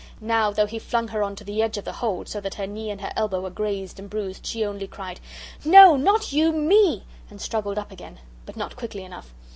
[0.19, 2.65] Now, though he flung her on to the edge of the hold, so that her
[2.65, 5.19] knee and her elbow were grazed and bruised, she only cried:
[5.63, 8.19] "No not you ME," and struggled up again.
[8.47, 9.31] But not quickly enough.